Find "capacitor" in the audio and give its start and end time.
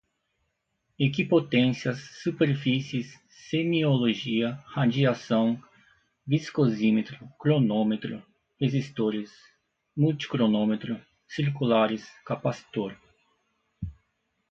12.25-12.97